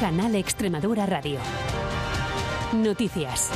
Canal 0.00 0.34
Extremadura 0.34 1.06
Radio. 1.06 1.40
Noticias. 2.74 3.50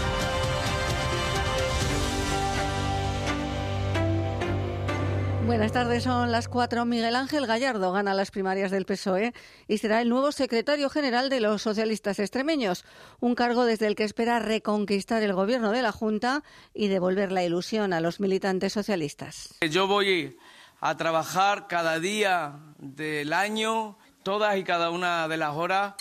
Buenas 5.45 5.73
tardes, 5.73 6.05
son 6.05 6.33
las 6.33 6.49
cuatro. 6.49 6.87
Miguel 6.87 7.15
Ángel 7.15 7.47
Gallardo 7.47 7.93
gana 7.93 8.15
las 8.15 8.31
primarias 8.31 8.71
del 8.71 8.87
PSOE 8.87 9.35
y 9.69 9.77
será 9.77 10.01
el 10.01 10.09
nuevo 10.09 10.33
secretario 10.33 10.89
general 10.89 11.29
de 11.29 11.41
los 11.41 11.61
socialistas 11.61 12.19
extremeños, 12.19 12.87
un 13.21 13.35
cargo 13.35 13.67
desde 13.67 13.87
el 13.87 13.95
que 13.95 14.05
espera 14.05 14.39
reconquistar 14.39 15.23
el 15.23 15.35
gobierno 15.35 15.73
de 15.73 15.83
la 15.83 15.93
Junta 15.93 16.43
y 16.73 16.89
devolver 16.89 17.33
la 17.33 17.45
ilusión 17.45 17.93
a 17.93 18.01
los 18.01 18.19
militantes 18.19 18.73
socialistas. 18.73 19.57
Yo 19.61 19.87
voy 19.87 20.39
a 20.81 20.97
trabajar 20.97 21.67
cada 21.67 21.99
día 21.99 22.61
del 22.79 23.35
año, 23.35 23.99
todas 24.23 24.57
y 24.57 24.65
cada 24.65 24.89
una 24.89 25.29
de 25.29 25.37
las 25.37 25.55
horas, 25.55 25.97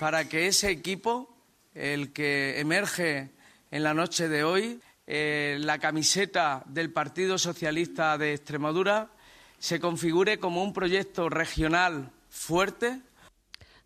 para 0.00 0.30
que 0.30 0.46
ese 0.46 0.70
equipo, 0.70 1.28
el 1.74 2.14
que 2.14 2.58
emerge 2.58 3.32
en 3.70 3.82
la 3.82 3.92
noche 3.92 4.30
de 4.30 4.44
hoy, 4.44 4.80
eh, 5.06 5.58
la 5.60 5.78
camiseta 5.78 6.62
del 6.64 6.90
Partido 6.90 7.36
Socialista 7.36 8.16
de 8.16 8.32
Extremadura, 8.32 9.10
se 9.58 9.78
configure 9.78 10.38
como 10.38 10.62
un 10.62 10.72
proyecto 10.72 11.28
regional 11.28 12.12
fuerte, 12.30 13.02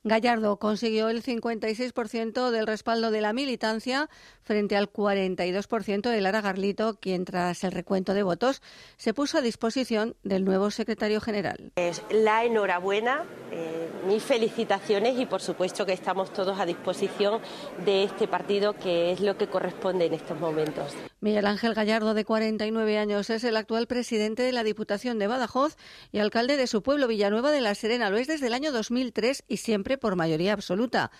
Gallardo 0.06 0.58
consiguió 0.58 1.08
el 1.08 1.22
56% 1.22 2.50
del 2.50 2.66
respaldo 2.66 3.10
de 3.10 3.22
la 3.22 3.32
militancia 3.32 4.10
frente 4.42 4.76
al 4.76 4.92
42% 4.92 6.10
de 6.10 6.20
Lara 6.20 6.42
Garlito, 6.42 6.98
quien 7.00 7.24
tras 7.24 7.64
el 7.64 7.72
recuento 7.72 8.12
de 8.12 8.22
votos 8.22 8.60
se 8.98 9.14
puso 9.14 9.38
a 9.38 9.40
disposición 9.40 10.14
del 10.22 10.44
nuevo 10.44 10.70
secretario 10.70 11.22
general. 11.22 11.72
la 12.10 12.44
enhorabuena, 12.44 13.24
eh, 13.50 13.88
mis 14.06 14.22
felicitaciones 14.22 15.18
y 15.18 15.24
por 15.24 15.40
supuesto 15.40 15.86
que 15.86 15.94
estamos 15.94 16.34
todos 16.34 16.60
a 16.60 16.66
disposición 16.66 17.40
de 17.86 18.04
este 18.04 18.28
partido 18.28 18.74
que 18.74 19.10
es 19.10 19.20
lo 19.20 19.38
que 19.38 19.46
corresponde 19.46 20.04
en 20.04 20.12
estos 20.12 20.38
momentos. 20.38 20.92
Miguel 21.20 21.46
Ángel 21.46 21.72
Gallardo, 21.72 22.12
de 22.12 22.26
49 22.26 22.98
años, 22.98 23.30
es 23.30 23.44
el 23.44 23.56
actual 23.56 23.86
presidente 23.86 24.42
de 24.42 24.52
la 24.52 24.62
Diputación 24.62 25.18
de 25.18 25.26
Badajoz 25.26 25.78
y 26.12 26.18
alcalde 26.18 26.58
de 26.58 26.66
su 26.66 26.82
pueblo 26.82 27.08
Villanueva 27.08 27.50
de 27.50 27.62
la 27.62 27.74
Serena. 27.74 28.10
Lo 28.10 28.18
es 28.18 28.26
desde 28.26 28.48
el 28.48 28.52
año 28.52 28.72
2003 28.72 29.44
y 29.48 29.56
siempre 29.56 29.93
por 29.98 30.16
mayoría 30.16 30.52
absoluta. 30.52 31.10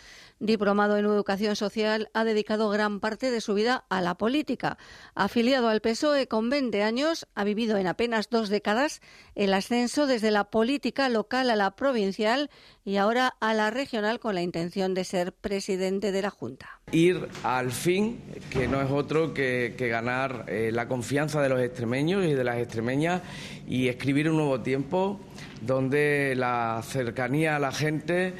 Diplomado 0.40 0.96
en 0.96 1.04
Educación 1.04 1.54
Social, 1.54 2.10
ha 2.12 2.24
dedicado 2.24 2.68
gran 2.68 2.98
parte 3.00 3.30
de 3.30 3.40
su 3.40 3.54
vida 3.54 3.84
a 3.88 4.00
la 4.00 4.16
política. 4.16 4.78
Afiliado 5.14 5.68
al 5.68 5.80
PSOE 5.80 6.26
con 6.26 6.50
20 6.50 6.82
años, 6.82 7.26
ha 7.34 7.44
vivido 7.44 7.78
en 7.78 7.86
apenas 7.86 8.28
dos 8.30 8.48
décadas 8.48 9.00
el 9.36 9.54
ascenso 9.54 10.06
desde 10.06 10.30
la 10.30 10.50
política 10.50 11.08
local 11.08 11.50
a 11.50 11.56
la 11.56 11.76
provincial 11.76 12.50
y 12.84 12.96
ahora 12.96 13.36
a 13.40 13.54
la 13.54 13.70
regional 13.70 14.18
con 14.18 14.34
la 14.34 14.42
intención 14.42 14.92
de 14.92 15.04
ser 15.04 15.32
presidente 15.32 16.12
de 16.12 16.22
la 16.22 16.30
Junta. 16.30 16.80
Ir 16.90 17.28
al 17.42 17.70
fin, 17.70 18.20
que 18.50 18.68
no 18.68 18.82
es 18.82 18.90
otro 18.90 19.32
que, 19.32 19.74
ganar 19.78 20.46
eh, 20.48 20.70
la 20.72 20.88
confianza 20.88 21.40
de 21.40 21.48
los 21.48 21.60
extremeños 21.60 22.24
y 22.26 22.34
de 22.34 22.44
las 22.44 22.58
extremeñas 22.58 23.22
y 23.66 23.88
escribir 23.88 24.28
un 24.28 24.36
nuevo 24.36 24.60
tiempo 24.60 25.20
donde 25.60 26.34
la 26.36 26.82
cercanía 26.84 27.56
a 27.56 27.58
la 27.58 27.72
gente 27.72 28.34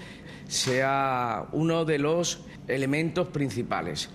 sea 0.55 1.47
uno 1.53 1.85
de 1.85 1.99
los 1.99 2.41
elementos 2.69 3.29
principales. 3.29 4.09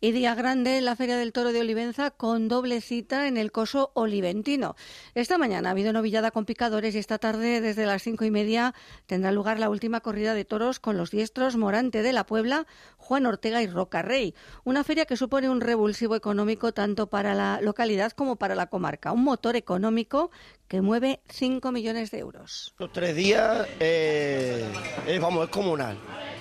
Y 0.00 0.12
día 0.12 0.36
grande 0.36 0.78
en 0.78 0.84
la 0.84 0.94
Feria 0.94 1.16
del 1.16 1.32
Toro 1.32 1.52
de 1.52 1.60
Olivenza 1.60 2.12
con 2.12 2.46
doble 2.46 2.80
cita 2.80 3.26
en 3.26 3.36
el 3.36 3.50
coso 3.50 3.90
oliventino. 3.94 4.76
Esta 5.16 5.38
mañana 5.38 5.68
ha 5.68 5.72
habido 5.72 5.92
novillada 5.92 6.30
con 6.30 6.44
picadores 6.44 6.94
y 6.94 6.98
esta 6.98 7.18
tarde 7.18 7.60
desde 7.60 7.84
las 7.84 8.04
cinco 8.04 8.24
y 8.24 8.30
media 8.30 8.74
tendrá 9.06 9.32
lugar 9.32 9.58
la 9.58 9.68
última 9.68 10.00
corrida 10.00 10.34
de 10.34 10.44
toros 10.44 10.78
con 10.78 10.96
los 10.96 11.10
diestros 11.10 11.56
Morante 11.56 12.02
de 12.02 12.12
la 12.12 12.26
Puebla, 12.26 12.68
Juan 12.96 13.26
Ortega 13.26 13.60
y 13.60 13.66
Roca 13.66 14.02
Rey. 14.02 14.36
Una 14.62 14.84
feria 14.84 15.04
que 15.04 15.16
supone 15.16 15.50
un 15.50 15.60
revulsivo 15.60 16.14
económico 16.14 16.72
tanto 16.72 17.08
para 17.08 17.34
la 17.34 17.60
localidad 17.60 18.12
como 18.12 18.36
para 18.36 18.54
la 18.54 18.68
comarca. 18.68 19.10
Un 19.10 19.24
motor 19.24 19.56
económico 19.56 20.30
que 20.68 20.80
mueve 20.80 21.22
5 21.28 21.72
millones 21.72 22.12
de 22.12 22.20
euros. 22.20 22.72
Los 22.78 22.92
tres 22.92 23.16
días, 23.16 23.66
eh, 23.80 24.64
vamos, 25.20 25.46
es 25.46 25.50
comunal 25.50 25.98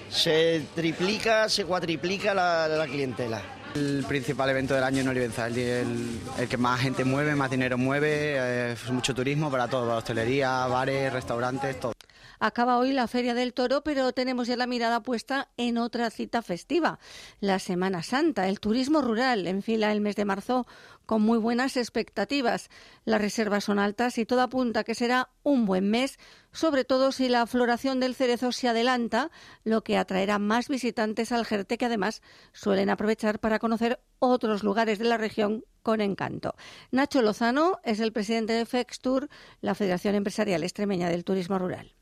se 0.10 0.64
triplica, 0.76 1.50
se 1.50 1.66
cuatriplica 1.66 2.34
la, 2.34 2.86
clientela. 2.88 3.42
El 3.76 4.06
principal 4.08 4.50
evento 4.50 4.74
del 4.74 4.84
año 4.84 5.02
en 5.02 5.08
Olivenza, 5.10 5.48
el, 5.48 6.20
el, 6.40 6.48
que 6.48 6.58
más 6.58 6.80
gente 6.80 7.04
mueve, 7.04 7.36
más 7.36 7.52
dinero 7.52 7.78
mueve, 7.78 8.72
es 8.72 8.90
mucho 8.90 9.14
turismo 9.14 9.52
para 9.52 9.68
todo, 9.68 9.86
para 9.86 9.98
hostelería, 9.98 10.66
bares, 10.68 11.12
restaurantes, 11.14 11.80
todo. 11.80 11.97
Acaba 12.40 12.78
hoy 12.78 12.94
la 12.94 13.08
Feria 13.08 13.34
del 13.34 13.54
Toro, 13.54 13.84
pero 13.84 14.12
tenemos 14.12 14.48
ya 14.48 14.56
la 14.56 14.68
mirada 14.68 15.02
puesta 15.02 15.50
en 15.58 15.78
otra 15.78 16.10
cita 16.12 16.42
festiva, 16.42 17.00
la 17.40 17.58
Semana 17.58 18.04
Santa. 18.04 18.48
El 18.48 18.60
turismo 18.60 19.02
rural 19.02 19.48
enfila 19.48 19.92
el 19.92 20.02
mes 20.02 20.16
de 20.16 20.26
marzo 20.26 20.68
con 21.08 21.24
muy 21.24 21.40
buenas 21.40 21.78
expectativas. 21.78 22.70
Las 23.06 23.22
reservas 23.22 23.64
son 23.64 23.80
altas 23.80 24.20
y 24.20 24.26
todo 24.26 24.42
apunta 24.42 24.84
que 24.84 24.94
será 24.94 25.30
un 25.42 25.66
buen 25.66 25.90
mes, 25.90 26.20
sobre 26.52 26.84
todo 26.84 27.12
si 27.12 27.28
la 27.30 27.48
floración 27.48 28.00
del 28.00 28.14
cerezo 28.14 28.52
se 28.52 28.68
adelanta, 28.68 29.32
lo 29.64 29.84
que 29.84 29.98
atraerá 29.98 30.38
más 30.38 30.68
visitantes 30.68 31.32
al 31.32 31.46
Jerte 31.46 31.80
que 31.80 31.86
además 31.86 32.22
suelen 32.54 32.92
aprovechar 32.92 33.40
para 33.40 33.58
conocer 33.58 34.00
otros 34.20 34.64
lugares 34.64 35.00
de 35.00 35.06
la 35.06 35.18
región 35.18 35.64
con 35.82 36.02
encanto. 36.02 36.54
Nacho 36.92 37.22
Lozano 37.22 37.80
es 37.84 38.00
el 38.00 38.12
presidente 38.12 38.54
de 38.54 38.66
Fextur, 38.66 39.30
la 39.62 39.74
Federación 39.74 40.16
Empresarial 40.16 40.64
Extremeña 40.64 41.10
del 41.10 41.24
Turismo 41.24 41.58
Rural. 41.58 41.97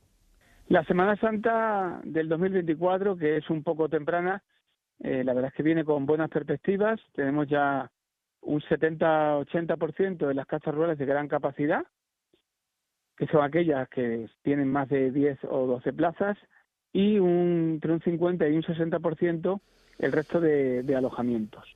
La 0.67 0.83
Semana 0.85 1.15
Santa 1.17 2.01
del 2.03 2.27
2024, 2.27 3.15
que 3.17 3.37
es 3.37 3.49
un 3.51 3.61
poco 3.61 3.87
temprana, 3.87 4.41
eh, 4.99 5.23
la 5.23 5.33
verdad 5.33 5.49
es 5.49 5.55
que 5.55 5.61
viene 5.61 5.85
con 5.85 6.07
buenas 6.07 6.29
perspectivas. 6.29 6.99
Tenemos 7.13 7.47
ya 7.47 7.91
un 8.41 8.61
70-80% 8.61 10.27
de 10.27 10.33
las 10.33 10.47
casas 10.47 10.73
rurales 10.73 10.97
de 10.97 11.05
gran 11.05 11.27
capacidad, 11.27 11.85
que 13.15 13.27
son 13.27 13.43
aquellas 13.43 13.87
que 13.89 14.27
tienen 14.41 14.71
más 14.71 14.89
de 14.89 15.11
10 15.11 15.39
o 15.49 15.67
12 15.67 15.93
plazas, 15.93 16.37
y 16.91 17.19
un, 17.19 17.73
entre 17.75 17.93
un 17.93 18.01
50 18.01 18.47
y 18.47 18.55
un 18.55 18.63
60% 18.63 19.61
el 19.99 20.11
resto 20.11 20.39
de 20.41 20.95
alojamientos. 20.95 21.75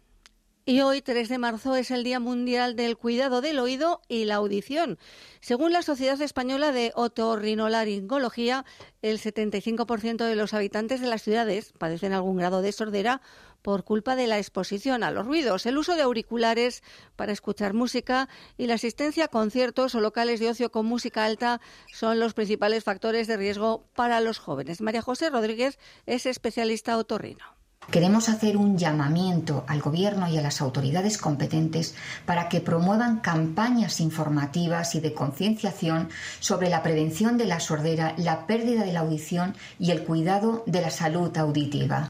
Y 0.70 0.82
hoy, 0.82 1.02
3 1.02 1.30
de 1.30 1.40
marzo, 1.40 1.76
es 1.76 1.90
el 1.90 2.04
Día 2.04 2.20
Mundial 2.20 2.76
del 2.76 2.96
Cuidado 2.96 3.42
del 3.42 3.58
Oído 3.58 4.04
y 4.08 4.26
la 4.26 4.36
Audición. 4.36 5.00
Según 5.42 5.74
la 5.74 5.82
Sociedad 5.82 6.22
Española 6.22 6.72
de 6.72 6.92
Otorrinolaringología, 6.94 8.66
el 9.02 9.18
75% 9.18 10.26
de 10.26 10.36
los 10.36 10.54
habitantes 10.54 11.02
de 11.02 11.08
las 11.08 11.24
ciudades 11.24 11.74
padecen 11.80 12.14
algún 12.14 12.38
grado 12.38 12.62
de 12.62 12.72
sordera 12.72 13.20
por 13.64 13.84
culpa 13.84 14.16
de 14.16 14.28
la 14.28 14.38
exposición 14.38 15.02
a 15.02 15.10
los 15.10 15.26
ruidos, 15.26 15.66
el 15.66 15.76
uso 15.76 15.96
de 15.96 16.04
auriculares 16.04 16.84
para 17.16 17.32
escuchar 17.32 17.74
música 17.74 18.30
y 18.56 18.68
la 18.68 18.76
asistencia 18.76 19.26
a 19.26 19.30
conciertos 19.30 19.96
o 19.96 20.02
locales 20.02 20.40
de 20.40 20.50
ocio 20.50 20.70
con 20.70 20.86
música 20.86 21.26
alta 21.26 21.62
son 21.92 22.20
los 22.20 22.36
principales 22.36 22.84
factores 22.84 23.26
de 23.26 23.38
riesgo 23.38 23.88
para 23.96 24.22
los 24.22 24.38
jóvenes. 24.38 24.82
María 24.82 25.02
José 25.02 25.32
Rodríguez 25.32 25.80
es 26.06 26.28
especialista 26.28 26.96
otorrino. 26.96 27.59
Queremos 27.92 28.30
hacer 28.30 28.56
un 28.56 28.78
llamamiento 28.78 29.64
al 29.68 29.82
Gobierno 29.82 30.30
y 30.30 30.38
a 30.38 30.44
las 30.44 30.62
autoridades 30.62 31.18
competentes 31.18 31.96
para 32.28 32.48
que 32.48 32.62
promuevan 32.62 33.20
campañas 33.20 34.00
informativas 34.00 34.94
y 34.94 35.00
de 35.00 35.16
concienciación 35.16 36.10
sobre 36.40 36.70
la 36.70 36.84
prevención 36.84 37.40
de 37.40 37.46
la 37.46 37.60
sordera, 37.60 38.14
la 38.18 38.46
pérdida 38.46 38.84
de 38.84 38.94
la 38.94 39.00
audición 39.00 39.56
y 39.80 39.90
el 39.90 40.04
cuidado 40.04 40.64
de 40.68 40.82
la 40.82 40.92
salud 40.92 41.36
auditiva. 41.36 42.10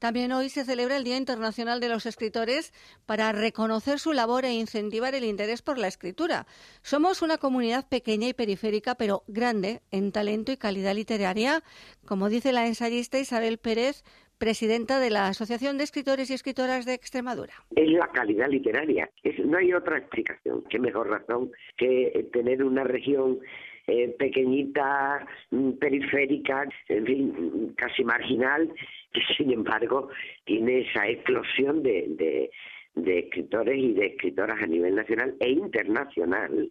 También 0.00 0.32
hoy 0.32 0.48
se 0.48 0.64
celebra 0.64 0.96
el 0.96 1.04
Día 1.04 1.18
Internacional 1.18 1.78
de 1.78 1.90
los 1.90 2.06
Escritores 2.06 2.72
para 3.06 3.30
reconocer 3.32 4.00
su 4.00 4.12
labor 4.12 4.46
e 4.46 4.54
incentivar 4.54 5.14
el 5.14 5.24
interés 5.24 5.60
por 5.62 5.78
la 5.78 5.88
escritura. 5.88 6.46
Somos 6.82 7.20
una 7.20 7.36
comunidad 7.36 7.86
pequeña 7.86 8.26
y 8.26 8.32
periférica, 8.32 8.94
pero 8.94 9.22
grande 9.28 9.82
en 9.90 10.10
talento 10.10 10.50
y 10.50 10.56
calidad 10.56 10.94
literaria, 10.94 11.62
como 12.06 12.30
dice 12.30 12.52
la 12.52 12.66
ensayista 12.66 13.18
Isabel 13.18 13.58
Pérez, 13.58 14.02
presidenta 14.40 14.98
de 14.98 15.10
la 15.10 15.28
Asociación 15.28 15.76
de 15.76 15.84
Escritores 15.84 16.30
y 16.30 16.34
Escritoras 16.34 16.86
de 16.86 16.94
Extremadura. 16.94 17.52
Es 17.76 17.88
la 17.90 18.08
calidad 18.08 18.48
literaria. 18.48 19.08
no 19.44 19.58
hay 19.58 19.72
otra 19.74 19.98
explicación. 19.98 20.64
Qué 20.70 20.78
mejor 20.78 21.10
razón 21.10 21.52
que 21.76 22.26
tener 22.32 22.64
una 22.64 22.82
región 22.82 23.38
eh, 23.86 24.08
pequeñita, 24.18 25.26
mm, 25.50 25.72
periférica, 25.72 26.64
en 26.88 27.06
fin, 27.06 27.74
casi 27.76 28.02
marginal, 28.02 28.72
que 29.12 29.20
sin 29.36 29.52
embargo 29.52 30.08
tiene 30.44 30.88
esa 30.88 31.06
explosión 31.06 31.82
de, 31.82 32.50
de 32.94 33.18
escritores 33.18 33.78
y 33.78 33.92
de 33.92 34.06
escritoras 34.06 34.62
a 34.62 34.66
nivel 34.66 34.94
nacional 34.94 35.36
e 35.38 35.50
internacional. 35.50 36.70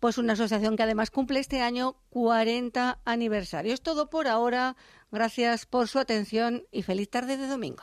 Pues 0.00 0.18
una 0.18 0.32
asociación 0.32 0.76
que 0.76 0.82
además 0.82 1.10
cumple 1.10 1.40
este 1.40 1.60
año 1.60 1.96
40 2.10 3.00
aniversario. 3.04 3.74
Es 3.74 3.82
todo 3.82 4.08
por 4.08 4.26
ahora. 4.26 4.76
Gracias 5.10 5.66
por 5.66 5.88
su 5.88 5.98
atención 5.98 6.64
y 6.70 6.82
feliz 6.82 7.10
tarde 7.10 7.36
de 7.36 7.46
domingo. 7.46 7.82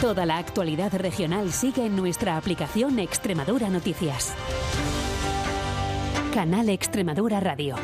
Toda 0.00 0.26
la 0.26 0.38
actualidad 0.38 0.92
regional 0.94 1.52
sigue 1.52 1.86
en 1.86 1.96
nuestra 1.96 2.36
aplicación 2.36 2.98
Extremadura 2.98 3.68
Noticias. 3.70 4.34
Canal 6.32 6.68
Extremadura 6.68 7.40
Radio. 7.40 7.76